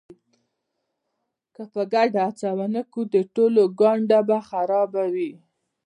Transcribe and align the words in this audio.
که 1.55 1.63
په 1.73 1.81
ګډه 1.93 2.21
هڅه 2.27 2.49
ونه 2.57 2.81
کړو 2.91 3.03
د 3.13 3.15
ټولو 3.35 3.61
ګانده 3.79 4.19
به 4.27 4.37
خرابه 4.49 5.03
وي. 5.13 5.31